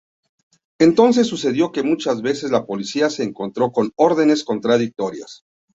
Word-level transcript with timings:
Entonces 0.79 1.27
sucedió 1.27 1.71
que 1.71 1.83
muchas 1.83 2.23
veces 2.23 2.49
la 2.49 2.65
policía 2.65 3.11
se 3.11 3.21
encontró 3.21 3.71
con 3.71 3.91
órdenes 3.95 4.43
contradictorias. 4.43 5.45